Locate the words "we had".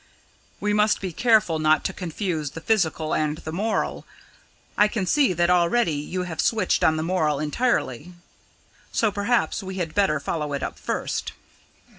9.61-9.93